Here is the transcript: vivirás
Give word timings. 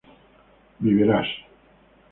vivirás 0.79 1.29